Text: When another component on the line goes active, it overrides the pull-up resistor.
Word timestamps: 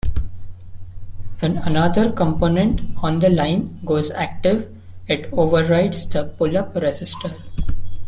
When 1.41 1.57
another 1.59 2.11
component 2.11 2.81
on 3.03 3.19
the 3.19 3.29
line 3.29 3.83
goes 3.85 4.09
active, 4.09 4.75
it 5.07 5.29
overrides 5.31 6.09
the 6.09 6.25
pull-up 6.25 6.73
resistor. 6.73 7.39